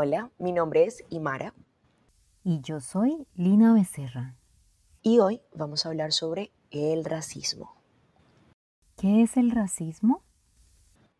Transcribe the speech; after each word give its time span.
Hola, 0.00 0.30
mi 0.38 0.52
nombre 0.52 0.84
es 0.84 1.02
Imara. 1.10 1.54
Y 2.44 2.60
yo 2.60 2.78
soy 2.78 3.26
Lina 3.34 3.74
Becerra. 3.74 4.36
Y 5.02 5.18
hoy 5.18 5.42
vamos 5.56 5.84
a 5.84 5.88
hablar 5.88 6.12
sobre 6.12 6.52
el 6.70 7.04
racismo. 7.04 7.74
¿Qué 8.96 9.22
es 9.22 9.36
el 9.36 9.50
racismo? 9.50 10.22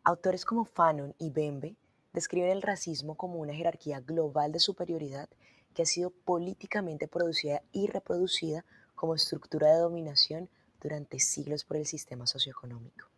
Autores 0.05 0.45
como 0.45 0.65
Fanon 0.65 1.13
y 1.19 1.31
Bembe 1.31 1.77
describen 2.13 2.51
el 2.51 2.63
racismo 2.63 3.17
como 3.17 3.41
una 3.41 3.53
jerarquía 3.53 3.99
global 3.99 4.53
de 4.53 4.61
superioridad 4.61 5.29
que 5.75 5.83
ha 5.83 5.87
sido 5.87 6.11
políticamente 6.11 7.09
producida 7.09 7.63
y 7.73 7.89
reproducida 7.89 8.65
como 8.95 9.17
estructura 9.17 9.73
de 9.73 9.81
dominación 9.81 10.49
durante 10.81 11.19
siglos 11.19 11.65
por 11.65 11.79
el 11.79 11.87
sistema 11.87 12.29
socioeconómico. 12.29 13.09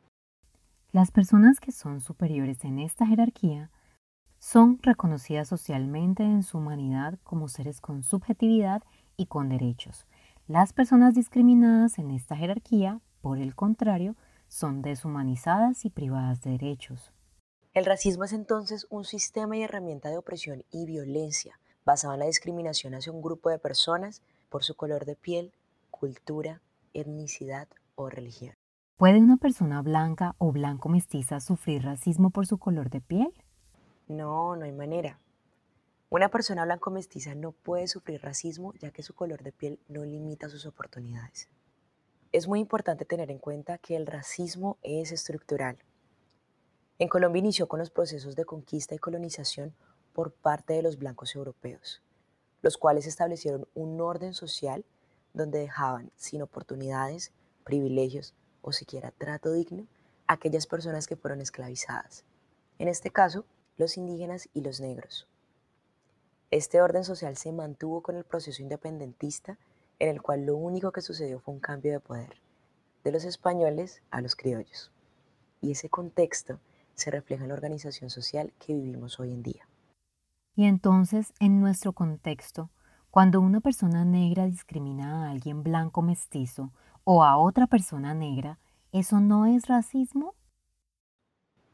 Las 0.90 1.11
personas 1.11 1.61
que 1.61 1.70
son 1.70 2.00
superiores 2.00 2.64
en 2.64 2.79
esta 2.79 3.06
jerarquía 3.06 3.70
son 4.41 4.79
reconocidas 4.82 5.48
socialmente 5.48 6.25
en 6.25 6.43
su 6.43 6.59
humanidad 6.59 7.19
como 7.23 7.46
seres 7.46 7.80
con 7.80 8.02
subjetividad 8.02 8.83
y 9.16 9.27
con 9.27 9.51
derechos. 9.51 10.06
Las 10.48 10.73
personas 10.73 11.14
discriminadas 11.14 11.98
en 11.98 12.10
esta 12.10 12.34
jerarquía, 12.34 13.00
por 13.20 13.38
el 13.38 13.55
contrario, 13.55 14.16
son 14.48 14.80
deshumanizadas 14.83 15.84
y 15.84 15.91
privadas 15.91 16.41
de 16.41 16.52
derechos. 16.52 17.12
El 17.74 17.84
racismo 17.84 18.24
es 18.24 18.33
entonces 18.33 18.87
un 18.91 19.05
sistema 19.05 19.56
y 19.56 19.62
herramienta 19.62 20.09
de 20.09 20.16
opresión 20.16 20.64
y 20.72 20.86
violencia 20.86 21.61
basado 21.84 22.14
en 22.14 22.20
la 22.20 22.27
discriminación 22.27 22.95
hacia 22.95 23.12
un 23.12 23.22
grupo 23.22 23.50
de 23.50 23.59
personas 23.59 24.22
por 24.48 24.64
su 24.64 24.75
color 24.75 25.05
de 25.05 25.16
piel, 25.16 25.52
cultura, 25.91 26.62
etnicidad 26.95 27.69
o 27.95 28.09
religión. 28.09 28.55
¿Puede 28.97 29.19
una 29.19 29.36
persona 29.36 29.83
blanca 29.83 30.34
o 30.38 30.50
blanco 30.50 30.88
mestiza 30.88 31.41
sufrir 31.41 31.84
racismo 31.84 32.30
por 32.30 32.47
su 32.47 32.59
color 32.59 32.91
de 32.91 33.00
piel? 33.00 33.33
No, 34.10 34.56
no 34.56 34.64
hay 34.64 34.73
manera. 34.73 35.20
Una 36.09 36.30
persona 36.30 36.64
blanco 36.64 36.91
mestiza 36.91 37.37
no 37.37 37.52
puede 37.52 37.87
sufrir 37.87 38.20
racismo 38.20 38.74
ya 38.74 38.91
que 38.91 39.05
su 39.05 39.14
color 39.14 39.44
de 39.44 39.53
piel 39.53 39.78
no 39.86 40.05
limita 40.05 40.48
sus 40.48 40.66
oportunidades. 40.66 41.48
Es 42.33 42.48
muy 42.48 42.58
importante 42.58 43.05
tener 43.05 43.31
en 43.31 43.38
cuenta 43.38 43.78
que 43.78 43.94
el 43.94 44.08
racismo 44.08 44.78
es 44.83 45.12
estructural. 45.12 45.78
En 46.98 47.06
Colombia 47.06 47.38
inició 47.38 47.69
con 47.69 47.78
los 47.78 47.91
procesos 47.91 48.34
de 48.34 48.44
conquista 48.44 48.97
y 48.97 48.98
colonización 48.98 49.77
por 50.12 50.33
parte 50.33 50.72
de 50.72 50.83
los 50.83 50.98
blancos 50.98 51.36
europeos, 51.36 52.03
los 52.62 52.77
cuales 52.78 53.06
establecieron 53.06 53.69
un 53.75 54.00
orden 54.00 54.34
social 54.34 54.84
donde 55.34 55.61
dejaban 55.61 56.11
sin 56.16 56.42
oportunidades, 56.42 57.33
privilegios 57.62 58.34
o 58.61 58.72
siquiera 58.72 59.12
trato 59.12 59.53
digno 59.53 59.86
a 60.27 60.33
aquellas 60.33 60.66
personas 60.66 61.06
que 61.06 61.14
fueron 61.14 61.41
esclavizadas. 61.41 62.25
En 62.81 62.88
este 62.88 63.12
caso, 63.12 63.44
los 63.81 63.97
indígenas 63.97 64.50
y 64.53 64.61
los 64.61 64.78
negros. 64.81 65.27
Este 66.50 66.83
orden 66.83 67.03
social 67.03 67.39
se 67.39 67.50
mantuvo 67.50 68.03
con 68.03 68.14
el 68.14 68.25
proceso 68.25 68.61
independentista, 68.61 69.56
en 69.98 70.11
el 70.11 70.20
cual 70.20 70.45
lo 70.45 70.55
único 70.55 70.92
que 70.92 71.00
sucedió 71.00 71.41
fue 71.41 71.55
un 71.55 71.61
cambio 71.61 71.91
de 71.91 72.00
poder, 72.00 72.37
de 73.05 73.11
los 73.11 73.25
españoles 73.25 74.03
a 74.11 74.20
los 74.20 74.37
criollos. 74.37 74.92
Y 75.62 75.72
ese 75.72 75.89
contexto 75.89 76.61
se 76.92 77.11
refleja 77.11 77.45
en 77.45 77.48
la 77.48 77.55
organización 77.55 78.11
social 78.11 78.53
que 78.59 78.75
vivimos 78.75 79.19
hoy 79.19 79.33
en 79.33 79.42
día. 79.42 79.67
Y 80.55 80.67
entonces, 80.67 81.33
en 81.41 81.61
nuestro 81.61 81.94
contexto, 81.94 82.69
cuando 83.11 83.41
una 83.41 83.61
persona 83.61 84.05
negra 84.05 84.44
discrimina 84.44 85.25
a 85.25 85.31
alguien 85.31 85.62
blanco 85.62 86.03
mestizo 86.03 86.70
o 87.05 87.25
a 87.25 87.39
otra 87.39 87.67
persona 87.67 88.12
negra, 88.12 88.59
¿eso 88.92 89.20
no 89.20 89.47
es 89.47 89.69
racismo? 89.69 90.34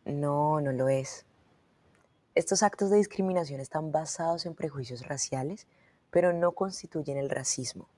No, 0.05 0.61
no 0.61 0.71
lo 0.71 0.89
es. 0.89 1.27
Estos 2.37 2.63
actos 2.63 2.91
de 2.91 2.99
discriminación 2.99 3.61
están 3.61 3.93
basados 3.93 4.45
en 4.45 4.55
prejuicios 4.55 5.09
raciales, 5.09 5.67
pero 6.11 6.35
no 6.35 6.53
constituyen 6.53 7.17
el 7.17 7.31
racismo. 7.31 7.89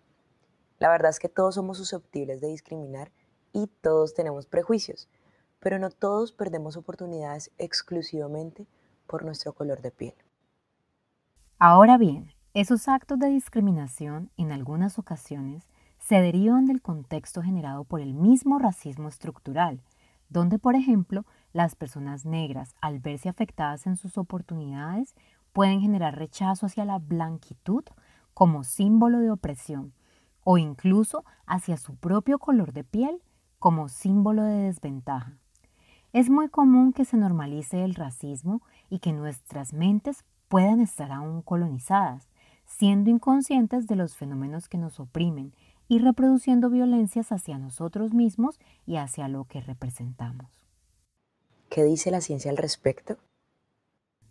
La 0.79 0.91
verdad 0.91 1.11
es 1.11 1.19
que 1.19 1.29
todos 1.29 1.57
somos 1.57 1.79
susceptibles 1.79 2.41
de 2.41 2.47
discriminar 2.47 3.11
y 3.53 3.67
todos 3.67 4.15
tenemos 4.15 4.47
prejuicios, 4.47 5.09
pero 5.59 5.81
no 5.81 5.91
todos 5.91 6.31
perdemos 6.31 6.77
oportunidades 6.77 7.51
exclusivamente 7.59 8.69
por 9.09 9.25
nuestro 9.25 9.55
color 9.55 9.83
de 9.83 9.91
piel. 9.91 10.15
Ahora 11.59 11.99
bien, 11.99 12.33
esos 12.55 12.87
actos 12.87 13.19
de 13.19 13.31
discriminación 13.31 14.31
en 14.37 14.53
algunas 14.53 15.01
ocasiones 15.01 15.69
se 15.99 16.23
derivan 16.23 16.67
del 16.67 16.81
contexto 16.81 17.43
generado 17.43 17.83
por 17.83 18.01
el 18.01 18.15
mismo 18.15 18.61
racismo 18.61 19.09
estructural, 19.09 19.83
donde, 20.29 20.61
por 20.61 20.77
ejemplo, 20.77 21.25
las 21.53 21.75
personas 21.75 22.25
negras, 22.25 22.75
al 22.81 22.99
verse 22.99 23.29
afectadas 23.29 23.87
en 23.87 23.97
sus 23.97 24.19
oportunidades, 24.19 25.15
pueden 25.53 25.81
generar 25.81 26.17
rechazo 26.17 26.67
hacia 26.67 26.85
la 26.85 26.99
blanquitud 26.99 27.85
como 28.35 28.65
símbolo 28.65 29.19
de 29.19 29.31
opresión 29.31 29.93
o 30.45 30.59
incluso 30.59 31.25
hacia 31.47 31.77
su 31.77 31.97
propio 31.97 32.39
color 32.39 32.73
de 32.73 32.85
piel 32.85 33.23
como 33.59 33.89
símbolo 33.89 34.45
de 34.45 34.63
desventaja. 34.65 35.37
Es 36.13 36.31
muy 36.31 36.49
común 36.49 36.93
que 36.93 37.05
se 37.05 37.17
normalice 37.17 37.85
el 37.85 37.95
racismo 37.95 38.63
y 38.89 39.01
que 39.01 39.13
nuestras 39.13 39.73
mentes 39.73 40.25
puedan 40.49 40.81
estar 40.81 41.13
aún 41.13 41.43
colonizadas, 41.43 42.29
siendo 42.65 43.11
inconscientes 43.11 43.87
de 43.87 43.97
los 43.97 44.17
fenómenos 44.17 44.69
que 44.69 44.79
nos 44.79 45.01
oprimen 45.01 45.53
y 45.89 45.99
reproduciendo 45.99 46.71
violencias 46.71 47.33
hacia 47.33 47.59
nosotros 47.59 48.15
mismos 48.15 48.59
y 48.87 48.97
hacia 48.97 49.29
lo 49.29 49.45
que 49.45 49.61
representamos. 49.61 50.68
¿Qué 51.69 51.85
dice 51.85 52.11
la 52.11 52.21
ciencia 52.21 52.51
al 52.51 52.57
respecto? 52.57 53.19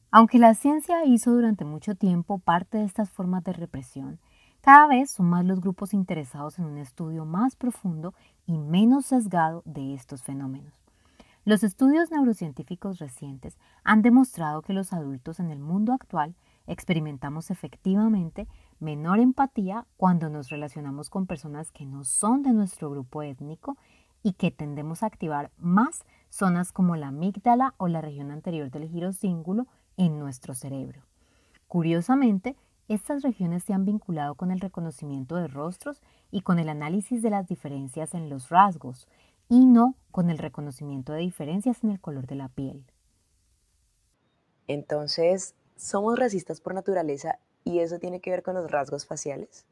Aunque 0.10 0.40
la 0.40 0.56
ciencia 0.56 1.06
hizo 1.06 1.32
durante 1.32 1.66
mucho 1.66 1.94
tiempo 1.94 2.40
parte 2.40 2.80
de 2.80 2.86
estas 2.86 3.10
formas 3.12 3.44
de 3.44 3.54
represión, 3.54 4.20
cada 4.62 4.88
vez 4.88 5.12
son 5.12 5.28
más 5.28 5.46
los 5.46 5.62
grupos 5.62 5.94
interesados 5.94 6.58
en 6.58 6.66
un 6.66 6.78
estudio 6.78 7.26
más 7.26 7.56
profundo 7.56 8.16
y 8.48 8.58
menos 8.58 9.06
sesgado 9.08 9.62
de 9.66 9.94
estos 9.94 10.24
fenómenos. 10.24 10.74
Los 11.46 11.64
estudios 11.64 12.12
neurocientíficos 12.12 13.00
recientes 13.00 13.58
han 13.84 14.02
demostrado 14.02 14.62
que 14.62 14.74
los 14.74 14.92
adultos 14.92 15.40
en 15.40 15.52
el 15.52 15.60
mundo 15.60 15.94
actual 15.94 16.36
experimentamos 16.66 17.52
efectivamente 17.52 18.48
menor 18.80 19.20
empatía 19.20 19.86
cuando 19.96 20.30
nos 20.30 20.50
relacionamos 20.50 21.10
con 21.10 21.28
personas 21.28 21.72
que 21.72 21.86
no 21.86 22.04
son 22.04 22.44
de 22.44 22.52
nuestro 22.52 22.90
grupo 22.90 23.22
étnico 23.22 23.78
y 24.24 24.34
que 24.34 24.52
tendemos 24.52 25.04
a 25.04 25.08
activar 25.08 25.52
más 25.58 26.04
zonas 26.30 26.72
como 26.72 26.96
la 26.96 27.08
amígdala 27.08 27.74
o 27.78 27.88
la 27.88 28.02
región 28.02 28.32
anterior 28.32 28.70
del 28.72 28.90
girocíngulo 28.90 29.68
en 29.96 30.20
nuestro 30.20 30.54
cerebro. 30.54 31.02
Curiosamente, 31.68 32.56
estas 32.88 33.22
regiones 33.22 33.64
se 33.64 33.74
han 33.74 33.86
vinculado 33.86 34.36
con 34.36 34.52
el 34.52 34.60
reconocimiento 34.60 35.36
de 35.36 35.48
rostros 35.48 36.02
y 36.32 36.42
con 36.42 36.60
el 36.60 36.70
análisis 36.70 37.22
de 37.22 37.30
las 37.30 37.48
diferencias 37.48 38.14
en 38.14 38.30
los 38.30 38.50
rasgos, 38.50 39.08
y 39.50 39.66
no 39.66 39.96
con 40.12 40.30
el 40.30 40.38
reconocimiento 40.38 41.14
de 41.14 41.20
diferencias 41.20 41.84
en 41.84 41.92
el 41.92 42.00
color 42.00 42.28
de 42.28 42.36
la 42.36 42.50
piel. 42.50 42.86
Entonces, 44.68 45.56
¿somos 45.76 46.20
racistas 46.20 46.60
por 46.60 46.74
naturaleza 46.74 47.40
y 47.64 47.80
eso 47.80 48.00
tiene 48.00 48.20
que 48.20 48.32
ver 48.32 48.44
con 48.44 48.56
los 48.56 48.70
rasgos 48.70 49.06
faciales? 49.06 49.66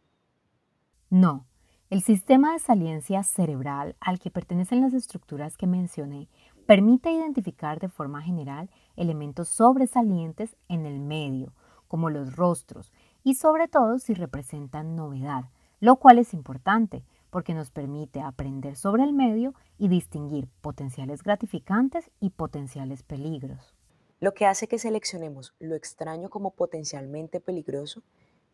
No, 1.09 1.45
el 1.91 2.01
sistema 2.01 2.53
de 2.53 2.59
saliencia 2.59 3.21
cerebral 3.21 3.95
al 3.99 4.17
que 4.17 4.31
pertenecen 4.31 4.81
las 4.81 4.93
estructuras 4.93 5.55
que 5.55 5.67
mencioné 5.67 6.27
permite 6.65 7.11
identificar 7.11 7.79
de 7.79 7.89
forma 7.89 8.23
general 8.23 8.71
elementos 8.95 9.49
sobresalientes 9.49 10.57
en 10.67 10.87
el 10.87 10.99
medio, 10.99 11.53
como 11.87 12.09
los 12.09 12.35
rostros, 12.35 12.91
y 13.23 13.35
sobre 13.35 13.67
todo 13.67 13.99
si 13.99 14.15
representan 14.15 14.95
novedad, 14.95 15.45
lo 15.79 15.97
cual 15.97 16.17
es 16.17 16.33
importante 16.33 17.03
porque 17.29 17.53
nos 17.53 17.69
permite 17.69 18.19
aprender 18.19 18.77
sobre 18.77 19.03
el 19.03 19.13
medio 19.13 19.53
y 19.77 19.87
distinguir 19.87 20.47
potenciales 20.61 21.21
gratificantes 21.21 22.09
y 22.19 22.31
potenciales 22.31 23.03
peligros. 23.03 23.75
Lo 24.19 24.33
que 24.33 24.47
hace 24.47 24.67
que 24.67 24.79
seleccionemos 24.79 25.53
lo 25.59 25.75
extraño 25.75 26.31
como 26.31 26.55
potencialmente 26.55 27.39
peligroso 27.41 28.01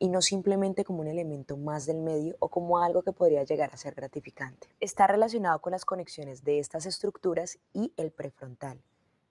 y 0.01 0.09
no 0.09 0.23
simplemente 0.23 0.83
como 0.83 1.01
un 1.01 1.07
elemento 1.07 1.57
más 1.57 1.85
del 1.85 2.01
medio 2.01 2.35
o 2.39 2.49
como 2.49 2.79
algo 2.79 3.03
que 3.03 3.11
podría 3.11 3.43
llegar 3.43 3.69
a 3.71 3.77
ser 3.77 3.93
gratificante. 3.93 4.67
Está 4.79 5.05
relacionado 5.05 5.61
con 5.61 5.73
las 5.73 5.85
conexiones 5.85 6.43
de 6.43 6.57
estas 6.57 6.87
estructuras 6.87 7.59
y 7.71 7.93
el 7.97 8.09
prefrontal, 8.09 8.81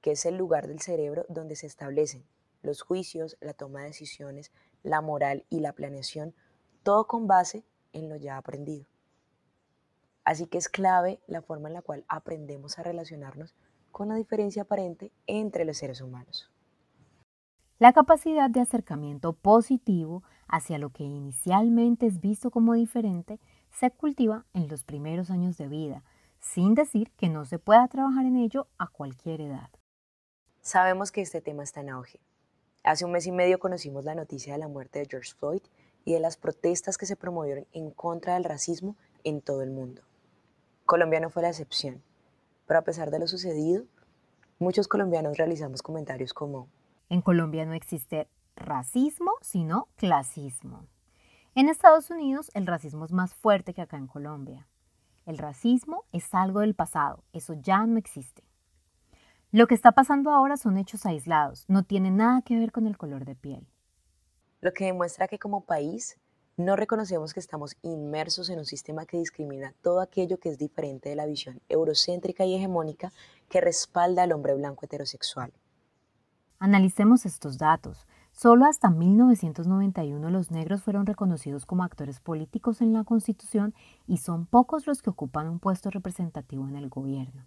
que 0.01 0.13
es 0.13 0.25
el 0.27 0.37
lugar 0.37 0.69
del 0.69 0.81
cerebro 0.81 1.27
donde 1.29 1.57
se 1.57 1.67
establecen 1.67 2.25
los 2.63 2.83
juicios, 2.83 3.37
la 3.41 3.53
toma 3.53 3.81
de 3.81 3.89
decisiones, 3.89 4.53
la 4.85 5.01
moral 5.01 5.45
y 5.51 5.59
la 5.59 5.73
planeación, 5.73 6.37
todo 6.85 7.09
con 7.09 7.27
base 7.27 7.65
en 7.93 8.09
lo 8.09 8.15
ya 8.15 8.37
aprendido. 8.37 8.87
Así 10.23 10.47
que 10.47 10.59
es 10.59 10.69
clave 10.69 11.21
la 11.27 11.43
forma 11.43 11.67
en 11.67 11.75
la 11.75 11.83
cual 11.83 12.05
aprendemos 12.07 12.79
a 12.79 12.85
relacionarnos 12.85 13.57
con 13.91 14.07
la 14.07 14.15
diferencia 14.15 14.63
aparente 14.63 15.11
entre 15.27 15.65
los 15.65 15.79
seres 15.79 16.01
humanos. 16.01 16.49
La 17.81 17.95
capacidad 17.95 18.51
de 18.51 18.61
acercamiento 18.61 19.33
positivo 19.33 20.23
hacia 20.51 20.79
lo 20.79 20.91
que 20.91 21.05
inicialmente 21.05 22.07
es 22.07 22.21
visto 22.21 22.51
como 22.51 22.75
diferente 22.75 23.39
se 23.73 23.91
cultiva 23.91 24.45
en 24.53 24.69
los 24.69 24.85
primeros 24.85 25.31
años 25.31 25.57
de 25.57 25.69
vida, 25.69 26.03
sin 26.39 26.75
decir 26.75 27.11
que 27.13 27.29
no 27.29 27.45
se 27.45 27.59
pueda 27.59 27.87
trabajar 27.89 28.27
en 28.27 28.37
ello 28.37 28.67
a 28.79 28.89
cualquier 28.89 29.41
edad. 29.41 29.71
Sabemos 30.61 31.13
que 31.13 31.21
este 31.21 31.41
tema 31.41 31.63
está 31.63 31.81
en 31.81 31.91
auge. 31.91 32.21
Hace 32.83 33.05
un 33.05 33.13
mes 33.13 33.27
y 33.27 33.33
medio 33.33 33.59
conocimos 33.59 34.05
la 34.05 34.15
noticia 34.15 34.55
de 34.55 34.59
la 34.59 34.69
muerte 34.69 34.99
de 34.99 35.07
George 35.07 35.33
Floyd 35.39 35.63
y 36.05 36.15
de 36.15 36.21
las 36.21 36.37
protestas 36.37 36.99
que 36.99 37.07
se 37.07 37.17
promovieron 37.17 37.67
en 37.73 37.91
contra 37.91 38.35
del 38.35 38.45
racismo 38.45 38.97
en 39.23 39.41
todo 39.41 39.63
el 39.63 39.71
mundo. 39.71 40.03
Colombia 40.87 41.21
no 41.21 41.31
fue 41.31 41.43
la 41.43 41.51
excepción, 41.51 42.03
pero 42.67 42.81
a 42.81 42.85
pesar 42.85 43.11
de 43.11 43.19
lo 43.19 43.27
sucedido, 43.27 43.85
muchos 44.59 44.89
colombianos 44.89 45.37
realizamos 45.37 45.83
comentarios 45.83 46.33
como, 46.35 46.69
en 47.09 47.23
Colombia 47.23 47.67
no 47.67 47.75
existe 47.75 48.29
racismo, 48.57 49.33
sino 49.41 49.89
clasismo. 49.97 50.87
En 51.55 51.69
Estados 51.69 52.11
Unidos 52.11 52.51
el 52.55 52.67
racismo 52.67 53.05
es 53.05 53.13
más 53.13 53.35
fuerte 53.35 53.75
que 53.75 53.83
acá 53.83 53.97
en 53.97 54.07
Colombia. 54.07 54.69
El 55.27 55.39
racismo 55.39 56.05
es 56.13 56.33
algo 56.35 56.61
del 56.61 56.75
pasado, 56.75 57.25
eso 57.33 57.55
ya 57.55 57.85
no 57.87 57.99
existe. 57.99 58.43
Lo 59.53 59.67
que 59.67 59.75
está 59.75 59.93
pasando 59.93 60.31
ahora 60.31 60.57
son 60.57 60.79
hechos 60.79 61.07
aislados, 61.07 61.65
no 61.69 61.83
tiene 61.83 62.11
nada 62.11 62.43
que 62.43 62.59
ver 62.59 62.71
con 62.71 62.87
el 62.87 62.97
color 62.97 63.25
de 63.25 63.35
piel. 63.35 63.67
Lo 64.61 64.73
que 64.73 64.85
demuestra 64.85 65.27
que 65.27 65.39
como 65.39 65.65
país 65.65 66.19
no 66.57 66.77
reconocemos 66.77 67.33
que 67.33 67.41
estamos 67.41 67.77
inmersos 67.83 68.51
en 68.51 68.59
un 68.59 68.67
sistema 68.67 69.07
que 69.07 69.17
discrimina 69.17 69.75
todo 69.83 70.01
aquello 70.01 70.39
que 70.39 70.51
es 70.51 70.59
diferente 70.59 71.09
de 71.09 71.17
la 71.17 71.27
visión 71.27 71.61
eurocéntrica 71.69 72.45
y 72.45 72.55
hegemónica 72.55 73.13
que 73.49 73.61
respalda 73.61 74.23
al 74.23 74.33
hombre 74.33 74.55
blanco 74.55 74.85
heterosexual. 74.85 75.53
Analicemos 76.59 77.25
estos 77.25 77.57
datos. 77.57 78.07
Solo 78.43 78.65
hasta 78.65 78.89
1991 78.89 80.31
los 80.31 80.51
negros 80.51 80.83
fueron 80.83 81.05
reconocidos 81.05 81.67
como 81.67 81.85
actores 81.85 82.21
políticos 82.21 82.81
en 82.81 82.95
la 82.95 83.05
Constitución 83.05 83.75
y 84.07 84.17
son 84.17 84.47
pocos 84.47 84.87
los 84.87 85.03
que 85.03 85.11
ocupan 85.11 85.47
un 85.47 85.59
puesto 85.59 85.91
representativo 85.91 86.67
en 86.67 86.77
el 86.77 86.89
gobierno. 86.89 87.45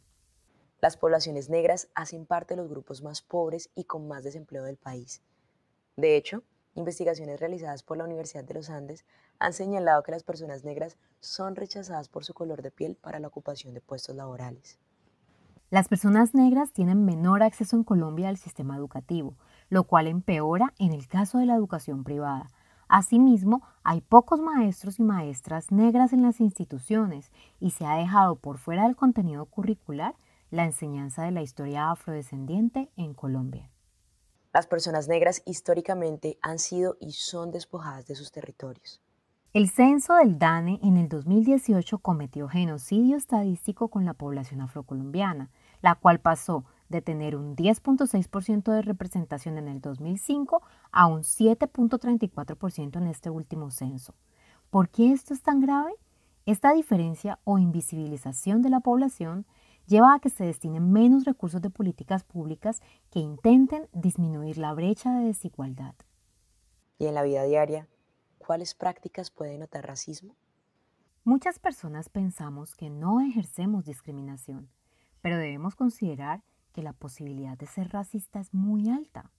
Las 0.81 0.95
poblaciones 0.95 1.49
negras 1.49 1.89
hacen 1.95 2.27
parte 2.27 2.53
de 2.53 2.61
los 2.61 2.69
grupos 2.69 3.01
más 3.01 3.23
pobres 3.23 3.71
y 3.73 3.85
con 3.85 4.07
más 4.07 4.23
desempleo 4.23 4.61
del 4.61 4.77
país. 4.77 5.23
De 5.97 6.15
hecho, 6.15 6.43
Investigaciones 6.75 7.39
realizadas 7.39 7.81
por 7.81 7.97
la 7.97 8.03
Universidad 8.03 8.43
de 8.43 8.53
los 8.53 8.69
Andes 8.69 9.05
han 9.39 9.53
señalado 9.53 10.03
que 10.03 10.11
las 10.11 10.23
personas 10.23 10.63
negras 10.63 10.97
son 11.19 11.55
rechazadas 11.55 12.07
por 12.07 12.23
su 12.23 12.35
color 12.35 12.61
de 12.61 12.69
piel 12.69 12.95
para 12.95 13.19
la 13.19 13.27
ocupación 13.27 13.73
de 13.73 13.81
puestos 13.81 14.15
laborales. 14.15 14.79
Las 15.73 15.87
personas 15.87 16.35
negras 16.35 16.71
tienen 16.71 17.03
menor 17.03 17.41
acceso 17.41 17.75
en 17.75 17.83
Colombia 17.83 18.29
al 18.29 18.37
sistema 18.37 18.75
educativo, 18.75 19.35
lo 19.73 19.85
cual 19.85 20.05
empeora 20.05 20.71
en 20.77 20.93
el 20.93 21.07
caso 21.07 21.39
de 21.39 21.47
la 21.47 21.55
educación 21.55 22.03
privada. 22.03 22.47
Asimismo, 22.87 23.63
hay 23.83 24.01
pocos 24.01 24.39
maestros 24.39 24.99
y 24.99 25.03
maestras 25.03 25.71
negras 25.71 26.13
en 26.13 26.21
las 26.21 26.39
instituciones 26.41 27.31
y 27.59 27.71
se 27.71 27.83
ha 27.83 27.95
dejado 27.95 28.35
por 28.35 28.59
fuera 28.59 28.83
del 28.83 28.95
contenido 28.95 29.47
curricular 29.47 30.13
la 30.51 30.63
enseñanza 30.63 31.23
de 31.23 31.31
la 31.31 31.41
historia 31.41 31.89
afrodescendiente 31.89 32.91
en 32.97 33.15
Colombia. 33.15 33.71
Las 34.53 34.67
personas 34.67 35.07
negras 35.07 35.41
históricamente 35.43 36.37
han 36.43 36.59
sido 36.59 36.95
y 37.01 37.13
son 37.13 37.49
despojadas 37.49 38.05
de 38.05 38.13
sus 38.13 38.31
territorios. 38.31 39.01
El 39.53 39.71
censo 39.71 40.13
del 40.17 40.37
DANE 40.37 40.79
en 40.83 40.97
el 40.97 41.09
2018 41.09 41.97
cometió 41.97 42.47
genocidio 42.47 43.17
estadístico 43.17 43.87
con 43.87 44.05
la 44.05 44.13
población 44.13 44.61
afrocolombiana, 44.61 45.49
la 45.81 45.95
cual 45.95 46.19
pasó 46.19 46.63
de 46.93 47.01
tener 47.01 47.35
un 47.35 47.55
10.6% 47.55 48.71
de 48.71 48.81
representación 48.83 49.57
en 49.57 49.67
el 49.67 49.81
2005 49.81 50.61
a 50.91 51.07
un 51.07 51.21
7.34% 51.21 52.97
en 52.97 53.07
este 53.07 53.31
último 53.31 53.71
censo. 53.71 54.13
¿Por 54.69 54.89
qué 54.89 55.11
esto 55.11 55.33
es 55.33 55.41
tan 55.41 55.59
grave? 55.59 55.91
Esta 56.45 56.71
diferencia 56.71 57.39
o 57.45 57.57
invisibilización 57.57 58.61
de 58.61 58.69
la 58.69 58.79
población 58.79 59.47
lleva 59.87 60.13
a 60.13 60.19
que 60.19 60.29
se 60.29 60.45
destinen 60.45 60.91
menos 60.91 61.25
recursos 61.25 61.61
de 61.61 61.71
políticas 61.71 62.23
públicas 62.23 62.81
que 63.09 63.19
intenten 63.19 63.89
disminuir 63.91 64.59
la 64.59 64.73
brecha 64.73 65.11
de 65.13 65.25
desigualdad. 65.25 65.95
¿Y 66.99 67.07
en 67.07 67.15
la 67.15 67.23
vida 67.23 67.43
diaria, 67.43 67.87
cuáles 68.37 68.75
prácticas 68.75 69.31
pueden 69.31 69.61
notar 69.61 69.87
racismo? 69.87 70.35
Muchas 71.23 71.57
personas 71.57 72.09
pensamos 72.09 72.75
que 72.75 72.91
no 72.91 73.19
ejercemos 73.19 73.85
discriminación, 73.85 74.69
pero 75.21 75.37
debemos 75.37 75.75
considerar 75.75 76.43
que 76.73 76.83
la 76.83 76.93
posibilidad 76.93 77.57
de 77.57 77.67
ser 77.67 77.89
racista 77.89 78.39
es 78.39 78.53
muy 78.53 78.89
alta. 78.89 79.31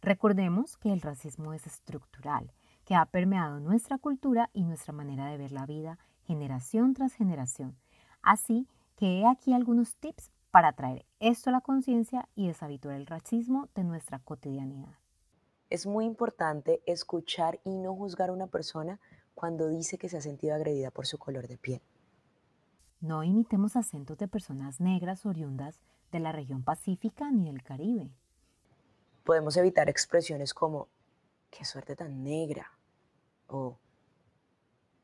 Recordemos 0.00 0.76
que 0.76 0.92
el 0.92 1.00
racismo 1.00 1.52
es 1.52 1.66
estructural, 1.66 2.52
que 2.84 2.94
ha 2.94 3.04
permeado 3.06 3.60
nuestra 3.60 3.98
cultura 3.98 4.50
y 4.52 4.64
nuestra 4.64 4.92
manera 4.92 5.26
de 5.26 5.36
ver 5.36 5.52
la 5.52 5.66
vida 5.66 5.98
generación 6.24 6.94
tras 6.94 7.14
generación, 7.14 7.76
así 8.22 8.66
que 8.96 9.20
he 9.20 9.26
aquí 9.26 9.52
algunos 9.52 9.96
tips 9.96 10.30
para 10.50 10.72
traer 10.72 11.04
esto 11.20 11.50
a 11.50 11.52
la 11.52 11.60
conciencia 11.60 12.28
y 12.34 12.46
deshabituar 12.48 12.96
el 12.96 13.06
racismo 13.06 13.68
de 13.74 13.84
nuestra 13.84 14.18
cotidianidad. 14.18 14.94
Es 15.70 15.86
muy 15.86 16.06
importante 16.06 16.80
escuchar 16.86 17.60
y 17.64 17.78
no 17.78 17.94
juzgar 17.94 18.30
a 18.30 18.32
una 18.32 18.46
persona 18.46 19.00
cuando 19.34 19.68
dice 19.68 19.98
que 19.98 20.08
se 20.08 20.16
ha 20.16 20.20
sentido 20.20 20.54
agredida 20.54 20.90
por 20.90 21.06
su 21.06 21.18
color 21.18 21.46
de 21.46 21.58
piel. 21.58 21.82
No 23.00 23.22
imitemos 23.22 23.76
acentos 23.76 24.18
de 24.18 24.26
personas 24.28 24.80
negras 24.80 25.26
oriundas 25.26 25.78
de 26.12 26.20
la 26.20 26.32
región 26.32 26.62
pacífica 26.62 27.30
ni 27.30 27.46
del 27.46 27.62
Caribe. 27.62 28.10
Podemos 29.24 29.56
evitar 29.56 29.88
expresiones 29.88 30.54
como, 30.54 30.88
qué 31.50 31.64
suerte 31.64 31.96
tan 31.96 32.22
negra, 32.22 32.72
o 33.46 33.78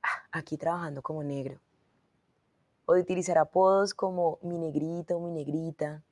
ah, 0.03 0.29
aquí 0.33 0.57
trabajando 0.57 1.03
como 1.03 1.23
negro 1.23 1.61
o 2.87 2.95
de 2.95 3.01
utilizar 3.01 3.39
apodos 3.39 3.95
como 3.95 4.39
mi 4.43 4.59
negrita 4.59 5.17
o 5.17 5.21
mi 5.21 5.31
negrita, 5.31 6.03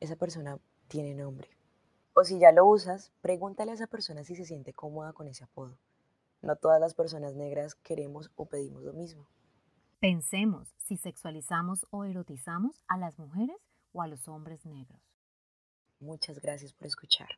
esa 0.00 0.16
persona 0.16 0.58
tiene 0.88 1.14
nombre. 1.14 1.50
O 2.14 2.24
si 2.24 2.38
ya 2.38 2.52
lo 2.52 2.64
usas, 2.66 3.12
pregúntale 3.20 3.72
a 3.72 3.74
esa 3.74 3.86
persona 3.86 4.24
si 4.24 4.34
se 4.36 4.44
siente 4.44 4.72
cómoda 4.72 5.12
con 5.12 5.28
ese 5.28 5.44
apodo. 5.44 5.76
No 6.40 6.56
todas 6.56 6.80
las 6.80 6.94
personas 6.94 7.34
negras 7.34 7.74
queremos 7.74 8.30
o 8.36 8.46
pedimos 8.46 8.82
lo 8.82 8.92
mismo. 8.92 9.26
Pensemos 10.00 10.74
si 10.78 10.96
sexualizamos 10.96 11.86
o 11.90 12.04
erotizamos 12.04 12.80
a 12.86 12.96
las 12.96 13.18
mujeres 13.18 13.56
o 13.96 14.02
a 14.02 14.06
los 14.06 14.28
hombres 14.28 14.66
negros. 14.66 15.00
Muchas 16.00 16.38
gracias 16.38 16.74
por 16.74 16.86
escuchar. 16.86 17.28